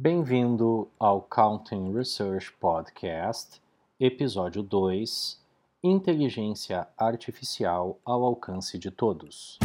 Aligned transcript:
Bem-vindo 0.00 0.88
ao 0.96 1.20
Counting 1.22 1.92
Research 1.92 2.52
Podcast, 2.52 3.60
episódio 3.98 4.62
2 4.62 5.42
Inteligência 5.82 6.86
Artificial 6.96 7.98
ao 8.04 8.22
alcance 8.22 8.78
de 8.78 8.92
todos. 8.92 9.58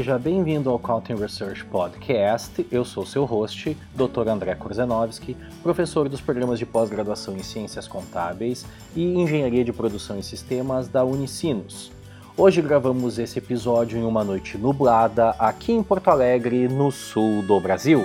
Seja 0.00 0.18
bem-vindo 0.18 0.70
ao 0.70 0.78
Counting 0.78 1.16
Research 1.16 1.62
Podcast. 1.66 2.66
Eu 2.72 2.86
sou 2.86 3.04
seu 3.04 3.26
host, 3.26 3.76
Dr. 3.94 4.28
André 4.28 4.54
Korzenowski, 4.54 5.36
professor 5.62 6.08
dos 6.08 6.22
programas 6.22 6.58
de 6.58 6.64
pós-graduação 6.64 7.36
em 7.36 7.42
Ciências 7.42 7.86
Contábeis 7.86 8.64
e 8.96 9.04
Engenharia 9.04 9.62
de 9.62 9.74
Produção 9.74 10.18
e 10.18 10.22
Sistemas 10.22 10.88
da 10.88 11.04
Unicinos. 11.04 11.92
Hoje 12.34 12.62
gravamos 12.62 13.18
esse 13.18 13.40
episódio 13.40 13.98
em 13.98 14.02
uma 14.02 14.24
noite 14.24 14.56
nublada 14.56 15.34
aqui 15.38 15.72
em 15.72 15.82
Porto 15.82 16.08
Alegre, 16.08 16.66
no 16.66 16.90
sul 16.90 17.42
do 17.42 17.60
Brasil. 17.60 18.02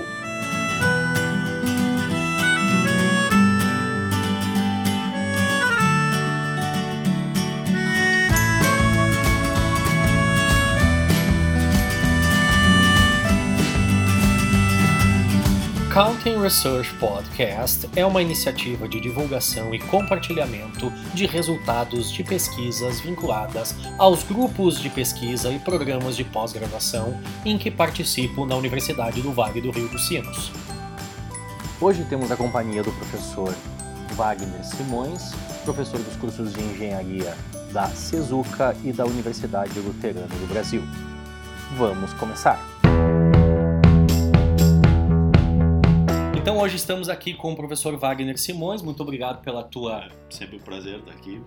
Counting 15.95 16.41
Research 16.41 16.93
Podcast 16.95 17.89
é 17.95 18.05
uma 18.05 18.21
iniciativa 18.21 18.85
de 18.85 18.99
divulgação 18.99 19.73
e 19.73 19.79
compartilhamento 19.79 20.91
de 21.13 21.25
resultados 21.25 22.11
de 22.11 22.21
pesquisas 22.21 22.99
vinculadas 22.99 23.73
aos 23.97 24.21
grupos 24.21 24.77
de 24.77 24.89
pesquisa 24.89 25.49
e 25.53 25.57
programas 25.57 26.17
de 26.17 26.25
pós-graduação 26.25 27.17
em 27.45 27.57
que 27.57 27.71
participo 27.71 28.45
na 28.45 28.57
Universidade 28.57 29.21
do 29.21 29.31
Vale 29.31 29.61
do 29.61 29.71
Rio 29.71 29.87
dos 29.87 30.05
Sinos. 30.05 30.51
Hoje 31.79 32.03
temos 32.09 32.29
a 32.29 32.35
companhia 32.35 32.83
do 32.83 32.91
professor 32.91 33.55
Wagner 34.17 34.65
Simões, 34.65 35.31
professor 35.63 36.01
dos 36.01 36.17
cursos 36.17 36.51
de 36.51 36.61
engenharia 36.61 37.33
da 37.71 37.87
Cezuca 37.87 38.75
e 38.83 38.91
da 38.91 39.05
Universidade 39.05 39.79
Luterana 39.79 40.27
do 40.27 40.47
Brasil. 40.49 40.83
Vamos 41.77 42.11
começar! 42.15 42.74
Então 46.45 46.59
hoje 46.59 46.75
estamos 46.75 47.09
aqui 47.09 47.33
com 47.33 47.53
o 47.53 47.55
professor 47.55 47.97
Wagner 47.97 48.37
Simões. 48.37 48.83
Muito 48.83 49.01
obrigado 49.01 49.41
pela 49.41 49.63
tua. 49.63 50.07
Sempre 50.29 50.57
um 50.57 50.59
prazer 50.59 50.99
estar 50.99 51.11
aqui. 51.11 51.41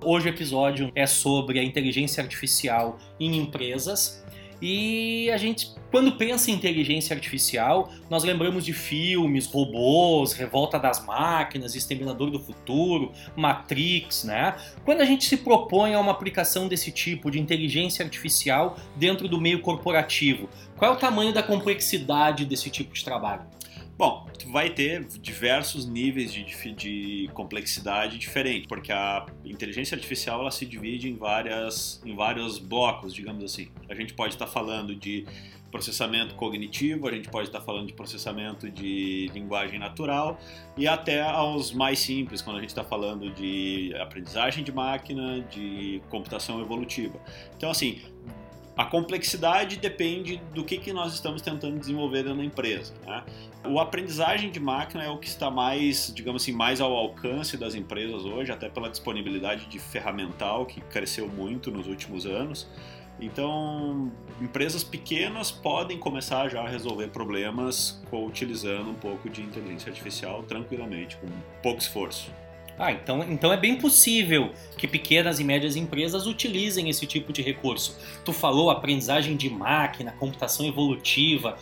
Hoje 0.00 0.28
o 0.28 0.28
episódio 0.28 0.92
é 0.94 1.08
sobre 1.08 1.58
a 1.58 1.64
inteligência 1.64 2.22
artificial 2.22 3.00
em 3.18 3.36
empresas. 3.36 4.24
E 4.62 5.28
a 5.32 5.36
gente, 5.36 5.74
quando 5.90 6.12
pensa 6.12 6.52
em 6.52 6.54
inteligência 6.54 7.16
artificial, 7.16 7.90
nós 8.08 8.22
lembramos 8.22 8.64
de 8.64 8.72
filmes, 8.72 9.48
robôs, 9.48 10.34
Revolta 10.34 10.78
das 10.78 11.04
Máquinas, 11.04 11.74
Exterminador 11.74 12.30
do 12.30 12.38
Futuro, 12.38 13.10
Matrix, 13.34 14.22
né? 14.22 14.54
Quando 14.84 15.00
a 15.00 15.04
gente 15.04 15.24
se 15.24 15.38
propõe 15.38 15.94
a 15.94 16.00
uma 16.00 16.12
aplicação 16.12 16.68
desse 16.68 16.92
tipo 16.92 17.28
de 17.28 17.40
inteligência 17.40 18.04
artificial 18.04 18.76
dentro 18.94 19.26
do 19.26 19.40
meio 19.40 19.60
corporativo, 19.60 20.48
qual 20.76 20.92
é 20.92 20.94
o 20.94 20.98
tamanho 20.98 21.32
da 21.32 21.42
complexidade 21.42 22.44
desse 22.44 22.70
tipo 22.70 22.94
de 22.94 23.04
trabalho? 23.04 23.57
Bom, 23.98 24.28
vai 24.46 24.70
ter 24.70 25.04
diversos 25.04 25.84
níveis 25.84 26.32
de, 26.32 26.44
de, 26.72 27.28
complexidade 27.34 28.16
diferentes, 28.16 28.68
porque 28.68 28.92
a 28.92 29.26
inteligência 29.44 29.96
artificial 29.96 30.40
ela 30.40 30.52
se 30.52 30.64
divide 30.64 31.08
em, 31.08 31.16
várias, 31.16 32.00
em 32.06 32.14
vários 32.14 32.60
blocos, 32.60 33.12
digamos 33.12 33.42
assim. 33.42 33.72
A 33.88 33.96
gente 33.96 34.14
pode 34.14 34.34
estar 34.34 34.46
falando 34.46 34.94
de 34.94 35.26
processamento 35.72 36.36
cognitivo, 36.36 37.08
a 37.08 37.12
gente 37.12 37.28
pode 37.28 37.48
estar 37.48 37.60
falando 37.60 37.88
de 37.88 37.92
processamento 37.92 38.70
de 38.70 39.30
linguagem 39.34 39.80
natural 39.80 40.38
e 40.76 40.86
até 40.86 41.20
aos 41.20 41.72
mais 41.72 41.98
simples, 41.98 42.40
quando 42.40 42.58
a 42.58 42.60
gente 42.60 42.70
está 42.70 42.84
falando 42.84 43.28
de 43.34 43.92
aprendizagem 44.00 44.62
de 44.62 44.70
máquina, 44.70 45.40
de 45.40 46.00
computação 46.08 46.60
evolutiva. 46.60 47.20
Então, 47.56 47.68
assim, 47.68 48.00
a 48.78 48.84
complexidade 48.84 49.76
depende 49.76 50.40
do 50.54 50.64
que, 50.64 50.78
que 50.78 50.92
nós 50.92 51.12
estamos 51.12 51.42
tentando 51.42 51.80
desenvolver 51.80 52.22
na 52.22 52.44
empresa. 52.44 52.94
Né? 53.04 53.24
O 53.66 53.80
aprendizagem 53.80 54.52
de 54.52 54.60
máquina 54.60 55.02
é 55.02 55.08
o 55.08 55.18
que 55.18 55.26
está 55.26 55.50
mais, 55.50 56.12
digamos 56.14 56.42
assim, 56.42 56.52
mais 56.52 56.80
ao 56.80 56.94
alcance 56.94 57.56
das 57.56 57.74
empresas 57.74 58.24
hoje, 58.24 58.52
até 58.52 58.68
pela 58.68 58.88
disponibilidade 58.88 59.66
de 59.66 59.80
ferramental 59.80 60.64
que 60.64 60.80
cresceu 60.80 61.26
muito 61.28 61.72
nos 61.72 61.88
últimos 61.88 62.24
anos. 62.24 62.68
Então, 63.20 64.12
empresas 64.40 64.84
pequenas 64.84 65.50
podem 65.50 65.98
começar 65.98 66.48
já 66.48 66.62
a 66.62 66.68
resolver 66.68 67.08
problemas 67.08 68.00
utilizando 68.12 68.90
um 68.90 68.94
pouco 68.94 69.28
de 69.28 69.42
inteligência 69.42 69.90
artificial 69.90 70.44
tranquilamente, 70.44 71.16
com 71.16 71.26
pouco 71.60 71.80
esforço. 71.80 72.30
Ah, 72.78 72.92
então, 72.92 73.24
então 73.24 73.52
é 73.52 73.56
bem 73.56 73.76
possível 73.76 74.52
que 74.76 74.86
pequenas 74.86 75.40
e 75.40 75.44
médias 75.44 75.74
empresas 75.74 76.26
utilizem 76.26 76.88
esse 76.88 77.06
tipo 77.06 77.32
de 77.32 77.42
recurso. 77.42 77.98
Tu 78.24 78.32
falou 78.32 78.70
aprendizagem 78.70 79.36
de 79.36 79.50
máquina, 79.50 80.14
computação 80.18 80.64
evolutiva. 80.66 81.56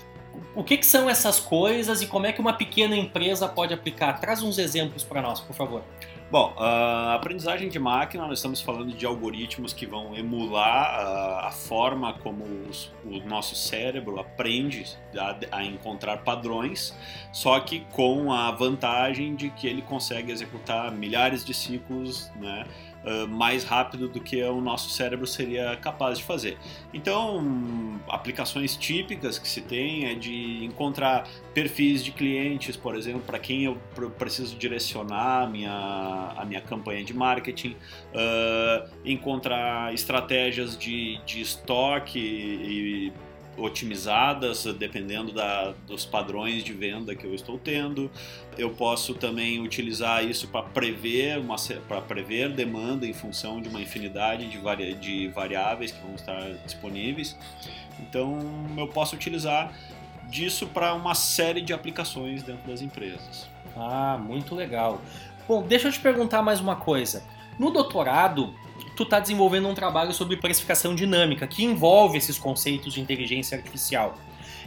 O 0.55 0.63
que, 0.63 0.77
que 0.77 0.85
são 0.85 1.09
essas 1.09 1.41
coisas 1.41 2.03
e 2.03 2.07
como 2.07 2.27
é 2.27 2.33
que 2.33 2.41
uma 2.41 2.53
pequena 2.53 2.95
empresa 2.95 3.49
pode 3.49 3.73
aplicar? 3.73 4.21
Traz 4.21 4.43
uns 4.43 4.59
exemplos 4.59 5.03
para 5.03 5.23
nós, 5.23 5.41
por 5.41 5.57
favor. 5.57 5.83
Bom, 6.29 6.55
a 6.59 7.15
aprendizagem 7.15 7.69
de 7.69 7.79
máquina, 7.79 8.27
nós 8.27 8.41
estamos 8.41 8.61
falando 8.61 8.93
de 8.93 9.07
algoritmos 9.07 9.73
que 9.73 9.87
vão 9.87 10.13
emular 10.17 11.47
a, 11.47 11.53
forma 11.53 12.15
como 12.15 12.43
os, 12.69 12.93
o 13.05 13.21
nosso 13.29 13.55
cérebro 13.55 14.19
aprende 14.19 14.85
a, 15.17 15.59
a, 15.59 15.65
encontrar 15.65 16.25
padrões, 16.25 16.93
só 17.33 17.61
que 17.61 17.87
com 17.93 18.33
a 18.33 18.51
vantagem 18.51 19.37
de 19.37 19.51
que 19.51 19.69
ele 19.69 19.83
consegue 19.83 20.33
executar 20.33 20.91
milhares 20.91 21.45
de 21.45 21.55
ciclos, 21.55 22.29
né? 22.35 22.67
Uh, 23.07 23.29
mais 23.29 23.65
rápido 23.65 24.09
do 24.09 24.21
que 24.21 24.43
o 24.43 24.61
nosso 24.61 24.91
cérebro 24.91 25.27
seria 25.27 25.77
capaz 25.77 26.19
de 26.19 26.25
fazer. 26.25 26.59
Então, 26.93 28.01
aplicações 28.09 28.77
típicas 28.77 29.39
que 29.39 29.49
se 29.49 29.61
tem 29.61 30.07
é 30.07 30.15
de 30.15 30.65
encontrar 30.65 31.29
perfis 31.55 32.05
de 32.05 32.13
clientes, 32.13 32.77
por 32.77 32.95
exemplo, 32.95 33.21
para 33.21 33.39
quem 33.39 33.65
eu 33.65 33.77
preciso 34.19 34.57
direcionar 34.57 35.45
a 35.45 35.47
minha, 35.47 36.35
a 36.37 36.45
minha 36.45 36.61
campanha 36.61 37.05
de 37.05 37.15
marketing, 37.15 37.77
uh, 38.13 38.91
encontrar 39.05 39.95
estratégias 39.95 40.77
de, 40.77 41.19
de 41.25 41.41
estoque 41.41 42.19
e 42.19 43.13
otimizadas 43.57 44.65
dependendo 44.79 45.33
da, 45.33 45.73
dos 45.87 46.05
padrões 46.05 46.63
de 46.63 46.73
venda 46.73 47.15
que 47.15 47.25
eu 47.25 47.35
estou 47.35 47.59
tendo. 47.59 48.11
Eu 48.57 48.71
posso 48.71 49.15
também 49.15 49.61
utilizar 49.61 50.25
isso 50.25 50.49
para 50.49 50.63
prever 50.63 51.39
uma 51.39 51.57
para 51.89 52.01
prever 52.01 52.51
demanda 52.51 53.07
em 53.07 53.13
função 53.13 53.61
de 53.61 53.69
uma 53.69 53.81
infinidade 53.81 54.49
de, 54.49 54.59
vari, 54.59 54.95
de 54.95 55.29
variáveis 55.29 55.93
que 55.93 56.01
vão 56.03 56.15
estar 56.15 56.53
disponíveis. 56.65 57.37
Então 58.01 58.39
eu 58.77 58.89
posso 58.89 59.17
utilizar 59.17 59.73
disso 60.29 60.67
para 60.67 60.95
uma 60.95 61.15
série 61.15 61.61
de 61.61 61.73
aplicações 61.73 62.43
dentro 62.43 62.69
das 62.69 62.83
empresas. 62.83 63.49
Ah, 63.77 64.19
muito 64.19 64.55
legal. 64.55 65.01
Bom, 65.47 65.63
deixa 65.63 65.89
eu 65.89 65.93
te 65.93 66.01
perguntar 66.01 66.43
mais 66.43 66.61
uma 66.61 66.77
coisa. 66.77 67.23
No 67.59 67.71
doutorado, 67.71 68.55
tu 68.97 69.03
está 69.03 69.21
desenvolvendo 69.21 69.69
um 69.69 69.75
trabalho 69.75 70.13
sobre 70.13 70.37
precificação 70.39 70.95
dinâmica, 70.95 71.47
que 71.47 71.63
envolve 71.65 72.17
esses 72.17 72.39
conceitos 72.39 72.95
de 72.95 73.01
inteligência 73.01 73.57
artificial. 73.57 74.17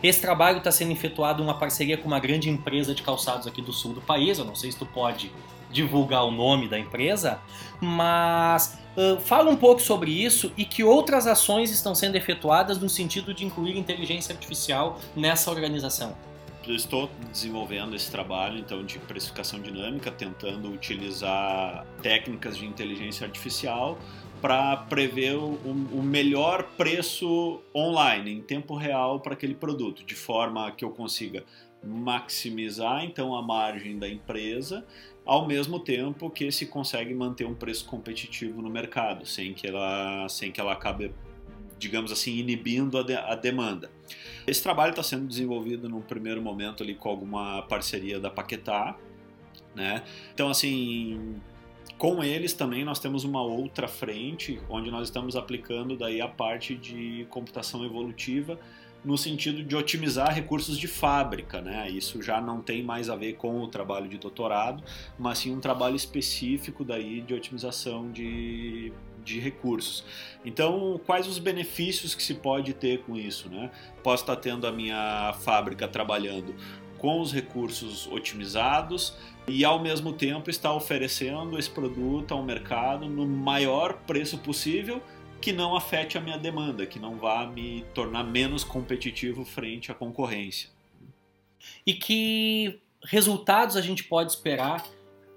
Esse 0.02 0.22
trabalho 0.22 0.60
está 0.60 0.72
sendo 0.72 0.92
efetuado 0.92 1.42
em 1.42 1.46
uma 1.46 1.58
parceria 1.58 1.98
com 1.98 2.08
uma 2.08 2.20
grande 2.20 2.50
empresa 2.50 2.96
de 2.96 3.02
calçados 3.02 3.48
aqui 3.48 3.62
do 3.62 3.74
sul 3.74 3.94
do 3.94 4.02
país. 4.02 4.38
Eu 4.38 4.46
não 4.46 4.56
sei 4.56 4.72
se 4.72 4.78
tu 4.78 4.86
pode 4.86 5.32
divulgar 5.72 6.24
o 6.26 6.32
nome 6.32 6.68
da 6.68 6.80
empresa, 6.80 7.40
mas 7.82 8.80
uh, 8.96 9.20
fala 9.20 9.50
um 9.50 9.56
pouco 9.56 9.82
sobre 9.82 10.12
isso 10.12 10.52
e 10.56 10.64
que 10.64 10.84
outras 10.84 11.28
ações 11.28 11.70
estão 11.70 11.94
sendo 11.94 12.16
efetuadas 12.16 12.80
no 12.80 12.90
sentido 12.90 13.34
de 13.34 13.46
incluir 13.46 13.78
inteligência 13.78 14.34
artificial 14.34 15.00
nessa 15.16 15.52
organização. 15.52 16.16
Eu 16.68 16.76
estou 16.76 17.10
desenvolvendo 17.32 17.96
esse 17.96 18.12
trabalho 18.12 18.60
então 18.60 18.84
de 18.84 19.00
precificação 19.00 19.60
dinâmica, 19.60 20.12
tentando 20.12 20.72
utilizar 20.72 21.86
técnicas 22.02 22.58
de 22.58 22.66
inteligência 22.66 23.26
artificial 23.26 23.98
para 24.42 24.78
prever 24.78 25.36
o, 25.36 25.54
o, 25.94 26.02
melhor 26.02 26.64
preço 26.78 27.62
online, 27.76 28.32
em 28.32 28.42
tempo 28.42 28.76
real, 28.76 29.20
para 29.20 29.34
aquele 29.34 29.54
produto, 29.54 30.04
de 30.04 30.16
forma 30.16 30.72
que 30.72 30.84
eu 30.84 30.92
consiga 30.92 31.44
maximizar 31.84 33.06
então 33.06 33.36
a 33.36 33.42
margem 33.42 33.98
da 33.98 34.08
empresa, 34.08 34.86
ao 35.26 35.48
mesmo 35.48 35.80
tempo 35.80 36.30
que 36.30 36.52
se 36.52 36.66
consegue 36.66 37.14
manter 37.14 37.46
um 37.46 37.56
preço 37.56 37.86
competitivo 37.86 38.62
no 38.62 38.70
mercado, 38.70 39.26
sem 39.26 39.54
que 39.54 39.68
ela, 39.68 40.28
sem 40.28 40.52
que 40.52 40.60
ela 40.60 40.74
acabe, 40.74 41.14
digamos 41.78 42.12
assim, 42.12 42.38
inibindo 42.38 42.98
a, 42.98 43.04
de, 43.04 43.16
a 43.16 43.36
demanda. 43.36 43.92
Esse 44.48 44.62
trabalho 44.64 44.92
está 44.92 45.04
sendo 45.04 45.28
desenvolvido 45.28 45.88
num 45.88 46.02
primeiro 46.02 46.42
momento 46.42 46.84
ali 46.84 46.96
com 46.96 47.10
alguma 47.10 47.62
parceria 47.64 48.20
da 48.20 48.30
Paquetá, 48.30 48.98
né? 49.76 50.04
Então 50.34 50.50
assim, 50.50 51.40
com 52.00 52.24
eles 52.24 52.54
também 52.54 52.86
nós 52.86 52.98
temos 52.98 53.26
uma 53.26 53.44
outra 53.44 53.86
frente 53.86 54.60
onde 54.70 54.90
nós 54.90 55.10
estamos 55.10 55.36
aplicando 55.36 55.98
daí 55.98 56.22
a 56.22 56.30
parte 56.30 56.74
de 56.74 57.28
computação 57.30 57.84
evolutiva 57.84 58.58
no 59.04 59.18
sentido 59.18 59.64
de 59.64 59.76
otimizar 59.76 60.34
recursos 60.34 60.78
de 60.78 60.88
fábrica, 60.88 61.62
né? 61.62 61.90
Isso 61.90 62.22
já 62.22 62.40
não 62.42 62.62
tem 62.62 62.84
mais 62.84 63.10
a 63.10 63.16
ver 63.16 63.34
com 63.34 63.62
o 63.62 63.68
trabalho 63.68 64.08
de 64.08 64.18
doutorado, 64.18 64.84
mas 65.18 65.40
sim 65.40 65.54
um 65.54 65.60
trabalho 65.60 65.96
específico 65.96 66.84
daí 66.84 67.22
de 67.22 67.34
otimização 67.34 68.12
de, 68.12 68.92
de 69.24 69.40
recursos. 69.40 70.04
Então, 70.44 71.00
quais 71.06 71.28
os 71.28 71.38
benefícios 71.38 72.16
que 72.16 72.24
se 72.24 72.36
pode 72.36 72.74
ter 72.74 73.04
com 73.04 73.16
isso, 73.16 73.50
né? 73.50 73.72
Posso 74.04 74.24
estar 74.24 74.38
tendo 74.38 74.66
a 74.66 74.72
minha 74.72 75.34
fábrica 75.42 75.88
trabalhando 75.88 76.56
com 77.00 77.20
os 77.20 77.34
recursos 77.34 78.08
otimizados 78.08 79.16
e 79.48 79.66
ao 79.66 79.80
mesmo 79.80 80.14
tempo 80.14 80.50
estar 80.50 80.74
oferecendo 80.74 81.58
esse 81.58 81.70
produto 81.70 82.34
ao 82.34 82.44
mercado 82.44 83.08
no 83.08 83.26
maior 83.26 83.94
preço 84.06 84.38
possível 84.38 85.02
que 85.42 85.52
não 85.52 85.76
afete 85.76 86.18
a 86.18 86.22
minha 86.22 86.38
demanda, 86.38 86.86
que 86.86 87.00
não 87.00 87.18
vá 87.18 87.46
me 87.48 87.86
tornar 87.94 88.24
menos 88.24 88.64
competitivo 88.64 89.46
frente 89.46 89.92
à 89.92 89.96
concorrência. 89.96 90.70
E 91.86 91.94
que 91.94 92.80
resultados 93.04 93.76
a 93.76 93.82
gente 93.82 94.04
pode 94.04 94.32
esperar 94.32 94.86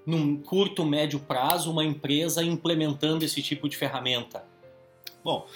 num 0.05 0.35
curto, 0.35 0.85
médio 0.85 1.19
prazo, 1.19 1.71
uma 1.71 1.83
empresa 1.83 2.43
implementando 2.43 3.23
esse 3.23 3.41
tipo 3.41 3.69
de 3.69 3.77
ferramenta? 3.77 4.45
Bom, 5.23 5.47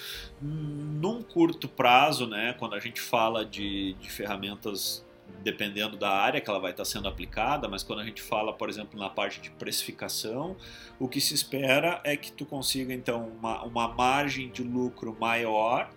num 0.41 1.21
curto 1.21 1.67
prazo, 1.67 2.25
né, 2.25 2.55
quando 2.57 2.73
a 2.73 2.79
gente 2.79 3.01
fala 3.01 3.45
de, 3.45 3.93
de 3.95 4.09
ferramentas 4.09 5.05
dependendo 5.43 5.97
da 5.97 6.09
área 6.09 6.41
que 6.41 6.49
ela 6.49 6.59
vai 6.59 6.71
estar 6.71 6.85
sendo 6.85 7.07
aplicada, 7.07 7.67
mas 7.67 7.83
quando 7.83 7.99
a 7.99 8.03
gente 8.03 8.21
fala, 8.21 8.51
por 8.51 8.69
exemplo, 8.69 8.99
na 8.99 9.09
parte 9.09 9.39
de 9.39 9.49
precificação, 9.51 10.57
o 10.99 11.07
que 11.07 11.21
se 11.21 11.33
espera 11.33 12.01
é 12.03 12.17
que 12.17 12.31
tu 12.31 12.45
consiga 12.45 12.93
então 12.93 13.27
uma, 13.39 13.63
uma 13.63 13.87
margem 13.87 14.49
de 14.49 14.63
lucro 14.63 15.15
maior, 15.19 15.89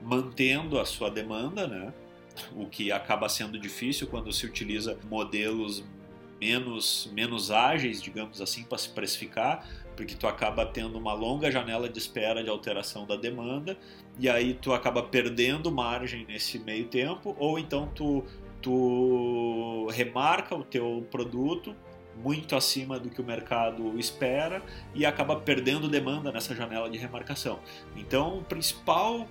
mantendo 0.00 0.80
a 0.80 0.84
sua 0.84 1.10
demanda, 1.10 1.66
né? 1.66 1.92
O 2.56 2.66
que 2.66 2.90
acaba 2.90 3.28
sendo 3.28 3.58
difícil 3.58 4.06
quando 4.06 4.32
se 4.32 4.46
utiliza 4.46 4.98
modelos 5.08 5.84
menos, 6.40 7.08
menos 7.12 7.52
ágeis, 7.52 8.02
digamos 8.02 8.40
assim, 8.40 8.64
para 8.64 8.78
se 8.78 8.88
precificar, 8.88 9.64
porque 9.96 10.16
tu 10.16 10.26
acaba 10.26 10.66
tendo 10.66 10.98
uma 10.98 11.12
longa 11.12 11.52
janela 11.52 11.88
de 11.88 11.98
espera 11.98 12.42
de 12.42 12.50
alteração 12.50 13.06
da 13.06 13.14
demanda 13.14 13.78
e 14.18 14.28
aí 14.28 14.54
tu 14.54 14.72
acaba 14.72 15.02
perdendo 15.02 15.70
margem 15.70 16.26
nesse 16.26 16.58
meio 16.58 16.88
tempo, 16.88 17.36
ou 17.38 17.58
então 17.58 17.86
tu 17.94 18.24
tu 18.62 19.88
remarca 19.90 20.54
o 20.54 20.64
teu 20.64 21.06
produto 21.10 21.74
muito 22.16 22.54
acima 22.54 22.98
do 22.98 23.08
que 23.08 23.20
o 23.20 23.24
mercado 23.24 23.98
espera 23.98 24.62
e 24.94 25.04
acaba 25.04 25.36
perdendo 25.36 25.88
demanda 25.88 26.30
nessa 26.30 26.54
janela 26.54 26.88
de 26.88 26.98
remarcação. 26.98 27.58
Então, 27.96 28.38
o 28.38 28.44
principal 28.44 29.26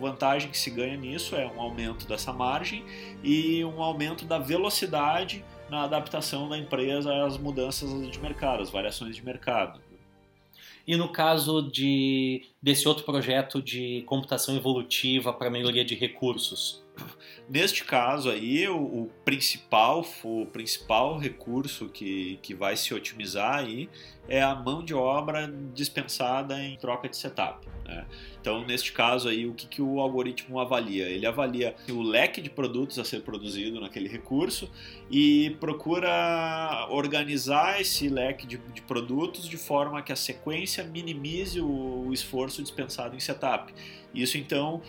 vantagem 0.00 0.50
que 0.50 0.58
se 0.58 0.70
ganha 0.70 0.96
nisso 0.96 1.36
é 1.36 1.46
um 1.46 1.60
aumento 1.60 2.06
dessa 2.06 2.32
margem 2.32 2.84
e 3.22 3.64
um 3.64 3.82
aumento 3.82 4.24
da 4.24 4.38
velocidade 4.38 5.44
na 5.70 5.84
adaptação 5.84 6.48
da 6.48 6.58
empresa 6.58 7.24
às 7.24 7.38
mudanças 7.38 8.10
de 8.10 8.20
mercado, 8.20 8.62
às 8.62 8.70
variações 8.70 9.16
de 9.16 9.24
mercado. 9.24 9.80
E 10.86 10.96
no 10.96 11.08
caso 11.08 11.62
de, 11.62 12.42
desse 12.62 12.86
outro 12.86 13.04
projeto 13.04 13.62
de 13.62 14.02
computação 14.02 14.54
evolutiva 14.54 15.32
para 15.32 15.48
melhoria 15.48 15.84
de 15.84 15.94
recursos? 15.94 16.83
Neste 17.48 17.84
caso 17.84 18.30
aí, 18.30 18.66
o, 18.68 18.76
o, 18.76 19.10
principal, 19.24 20.04
o 20.22 20.46
principal 20.46 21.18
recurso 21.18 21.88
que, 21.88 22.38
que 22.40 22.54
vai 22.54 22.76
se 22.76 22.94
otimizar 22.94 23.56
aí 23.56 23.88
é 24.26 24.42
a 24.42 24.54
mão 24.54 24.82
de 24.82 24.94
obra 24.94 25.52
dispensada 25.74 26.58
em 26.58 26.76
troca 26.78 27.08
de 27.08 27.16
setup. 27.16 27.66
Né? 27.84 28.06
Então, 28.40 28.64
neste 28.64 28.92
caso 28.92 29.28
aí, 29.28 29.46
o 29.46 29.52
que, 29.52 29.66
que 29.66 29.82
o 29.82 30.00
algoritmo 30.00 30.58
avalia? 30.58 31.06
Ele 31.06 31.26
avalia 31.26 31.76
o 31.90 32.02
leque 32.02 32.40
de 32.40 32.48
produtos 32.48 32.98
a 32.98 33.04
ser 33.04 33.20
produzido 33.20 33.80
naquele 33.80 34.08
recurso 34.08 34.70
e 35.10 35.50
procura 35.60 36.86
organizar 36.90 37.80
esse 37.80 38.08
leque 38.08 38.46
de, 38.46 38.56
de 38.56 38.80
produtos 38.80 39.46
de 39.46 39.58
forma 39.58 40.00
que 40.00 40.12
a 40.12 40.16
sequência 40.16 40.82
minimize 40.82 41.60
o, 41.60 42.06
o 42.06 42.12
esforço 42.12 42.62
dispensado 42.62 43.14
em 43.14 43.20
setup. 43.20 43.74
Isso 44.14 44.38
então 44.38 44.80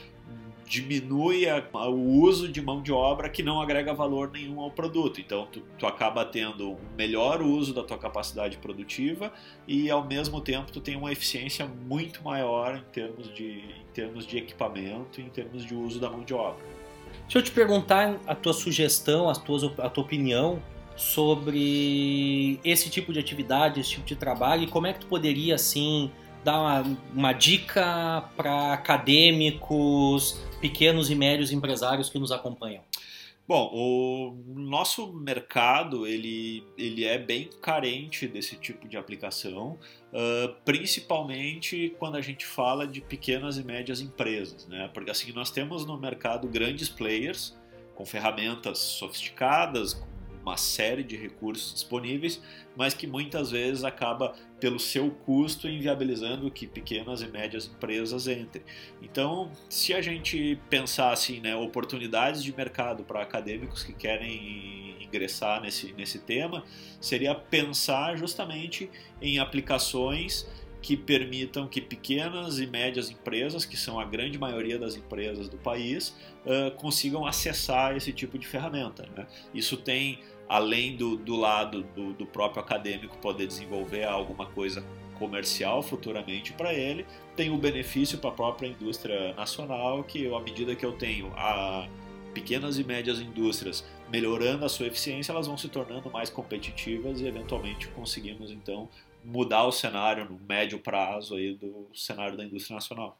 diminui 0.65 1.47
a, 1.47 1.63
a, 1.73 1.89
o 1.89 2.21
uso 2.21 2.47
de 2.47 2.61
mão 2.61 2.81
de 2.81 2.91
obra 2.91 3.29
que 3.29 3.43
não 3.43 3.61
agrega 3.61 3.93
valor 3.93 4.31
nenhum 4.31 4.59
ao 4.59 4.71
produto. 4.71 5.21
Então, 5.21 5.47
tu, 5.51 5.61
tu, 5.77 5.85
acaba 5.85 6.25
tendo 6.25 6.71
um 6.71 6.77
melhor 6.97 7.41
uso 7.41 7.73
da 7.73 7.83
tua 7.83 7.97
capacidade 7.97 8.57
produtiva 8.57 9.31
e, 9.67 9.89
ao 9.89 10.03
mesmo 10.03 10.41
tempo, 10.41 10.71
tu 10.71 10.81
tem 10.81 10.95
uma 10.95 11.11
eficiência 11.11 11.65
muito 11.65 12.23
maior 12.23 12.77
em 12.77 12.91
termos 12.91 13.33
de, 13.33 13.59
em 13.59 13.93
termos 13.93 14.25
de 14.25 14.37
equipamento, 14.37 15.21
em 15.21 15.29
termos 15.29 15.65
de 15.65 15.75
uso 15.75 15.99
da 15.99 16.09
mão 16.09 16.23
de 16.23 16.33
obra. 16.33 16.63
Deixa 17.23 17.39
eu 17.39 17.43
te 17.43 17.51
perguntar 17.51 18.19
a 18.27 18.35
tua 18.35 18.53
sugestão, 18.53 19.29
a 19.29 19.35
tua, 19.35 19.73
a 19.77 19.89
tua 19.89 20.03
opinião 20.03 20.61
sobre 20.95 22.59
esse 22.63 22.89
tipo 22.89 23.11
de 23.11 23.19
atividade, 23.19 23.79
esse 23.79 23.91
tipo 23.91 24.05
de 24.05 24.15
trabalho 24.15 24.63
e 24.63 24.67
como 24.67 24.87
é 24.87 24.93
que 24.93 24.99
tu 24.99 25.07
poderia, 25.07 25.55
assim, 25.55 26.09
dar 26.45 26.61
uma, 26.61 26.97
uma 27.13 27.33
dica 27.33 28.29
para 28.37 28.71
acadêmicos, 28.71 30.39
pequenos 30.61 31.09
e 31.09 31.15
médios 31.15 31.51
empresários 31.51 32.07
que 32.07 32.19
nos 32.19 32.31
acompanham? 32.31 32.83
Bom, 33.47 33.69
o 33.73 34.59
nosso 34.59 35.13
mercado 35.13 36.07
ele, 36.07 36.63
ele 36.77 37.03
é 37.03 37.17
bem 37.17 37.49
carente 37.61 38.27
desse 38.27 38.55
tipo 38.55 38.87
de 38.87 38.97
aplicação, 38.97 39.77
uh, 40.11 40.55
principalmente 40.63 41.95
quando 41.99 42.15
a 42.15 42.21
gente 42.21 42.43
fala 42.43 42.87
de 42.87 43.01
pequenas 43.01 43.57
e 43.57 43.63
médias 43.63 44.01
empresas, 44.01 44.67
né? 44.67 44.89
Porque 44.93 45.11
assim 45.11 45.31
nós 45.31 45.51
temos 45.51 45.85
no 45.85 45.95
mercado 45.95 46.47
grandes 46.47 46.89
players 46.89 47.55
com 47.93 48.03
ferramentas 48.03 48.79
sofisticadas, 48.79 49.93
com 49.93 50.14
uma 50.45 50.57
série 50.57 51.03
de 51.03 51.17
recursos 51.17 51.73
disponíveis, 51.73 52.41
mas 52.77 52.93
que 52.93 53.07
muitas 53.07 53.49
vezes 53.49 53.83
acaba, 53.83 54.35
pelo 54.59 54.79
seu 54.79 55.09
custo, 55.09 55.67
inviabilizando 55.67 56.51
que 56.51 56.67
pequenas 56.67 57.21
e 57.21 57.27
médias 57.27 57.65
empresas 57.65 58.27
entrem. 58.27 58.63
Então, 59.01 59.51
se 59.67 59.93
a 59.93 60.01
gente 60.01 60.59
pensar 60.69 61.11
assim, 61.11 61.39
né, 61.39 61.55
oportunidades 61.55 62.43
de 62.43 62.55
mercado 62.55 63.03
para 63.03 63.21
acadêmicos 63.21 63.83
que 63.83 63.93
querem 63.93 64.95
ingressar 65.01 65.61
nesse, 65.61 65.93
nesse 65.93 66.19
tema, 66.19 66.63
seria 67.01 67.33
pensar 67.33 68.15
justamente 68.15 68.89
em 69.21 69.39
aplicações 69.39 70.47
que 70.85 70.95
permitam 70.95 71.67
que 71.67 71.81
pequenas 71.81 72.59
e 72.59 72.67
médias 72.67 73.09
empresas, 73.09 73.65
que 73.65 73.75
são 73.75 73.99
a 73.99 74.05
grande 74.05 74.37
maioria 74.37 74.77
das 74.77 74.95
empresas 74.95 75.49
do 75.49 75.57
país, 75.57 76.15
uh, 76.45 76.69
consigam 76.75 77.25
acessar 77.25 77.97
esse 77.97 78.13
tipo 78.13 78.37
de 78.37 78.45
ferramenta. 78.45 79.03
Né? 79.17 79.25
Isso 79.51 79.77
tem 79.77 80.19
além 80.47 80.95
do, 80.95 81.15
do 81.17 81.35
lado 81.35 81.83
do, 81.95 82.13
do 82.13 82.25
próprio 82.25 82.61
acadêmico 82.61 83.17
poder 83.17 83.47
desenvolver 83.47 84.03
alguma 84.03 84.45
coisa 84.45 84.83
comercial 85.17 85.81
futuramente 85.81 86.53
para 86.53 86.73
ele, 86.73 87.05
tem 87.35 87.49
o 87.49 87.57
benefício 87.57 88.17
para 88.17 88.29
a 88.29 88.33
própria 88.33 88.67
indústria 88.67 89.33
nacional, 89.33 90.03
que 90.03 90.33
à 90.33 90.39
medida 90.39 90.75
que 90.75 90.85
eu 90.85 90.93
tenho 90.93 91.31
a 91.35 91.87
pequenas 92.33 92.77
e 92.77 92.83
médias 92.83 93.19
indústrias 93.21 93.85
melhorando 94.11 94.65
a 94.65 94.69
sua 94.69 94.87
eficiência, 94.87 95.31
elas 95.31 95.47
vão 95.47 95.57
se 95.57 95.69
tornando 95.69 96.11
mais 96.11 96.29
competitivas 96.29 97.21
e 97.21 97.27
eventualmente 97.27 97.87
conseguimos 97.87 98.51
então 98.51 98.89
mudar 99.23 99.63
o 99.63 99.71
cenário 99.71 100.25
no 100.25 100.39
médio 100.47 100.79
prazo 100.79 101.35
aí 101.35 101.53
do 101.55 101.87
cenário 101.93 102.37
da 102.37 102.43
indústria 102.43 102.75
nacional. 102.75 103.17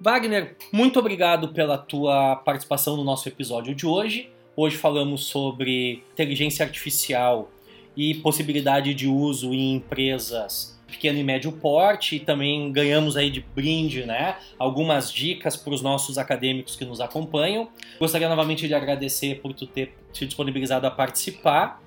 Wagner, 0.00 0.56
muito 0.72 0.98
obrigado 0.98 1.52
pela 1.52 1.76
tua 1.76 2.36
participação 2.36 2.96
no 2.96 3.04
nosso 3.04 3.28
episódio 3.28 3.74
de 3.74 3.86
hoje. 3.86 4.32
Hoje 4.54 4.76
falamos 4.76 5.24
sobre 5.24 6.02
inteligência 6.12 6.64
artificial 6.64 7.50
e 7.96 8.14
possibilidade 8.16 8.92
de 8.92 9.08
uso 9.08 9.52
em 9.52 9.74
empresas 9.74 10.78
pequeno 10.86 11.18
e 11.18 11.24
médio 11.24 11.50
porte 11.52 12.16
e 12.16 12.20
também 12.20 12.70
ganhamos 12.70 13.16
aí 13.16 13.30
de 13.30 13.40
brinde, 13.40 14.04
né, 14.04 14.36
algumas 14.58 15.10
dicas 15.10 15.56
para 15.56 15.72
os 15.72 15.80
nossos 15.80 16.18
acadêmicos 16.18 16.76
que 16.76 16.84
nos 16.84 17.00
acompanham. 17.00 17.70
Gostaria 17.98 18.28
novamente 18.28 18.68
de 18.68 18.74
agradecer 18.74 19.40
por 19.40 19.54
tu 19.54 19.66
ter 19.66 19.94
se 20.12 20.26
disponibilizado 20.26 20.86
a 20.86 20.90
participar. 20.90 21.82